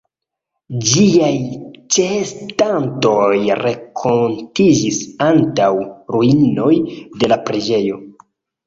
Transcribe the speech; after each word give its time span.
Ĝiaj 0.91 1.29
ĉeestantoj 1.97 3.37
renkontiĝis 3.61 5.01
antaŭ 5.29 5.71
ruinoj 6.17 6.73
de 7.23 7.33
la 7.35 7.41
preĝejo. 7.49 8.07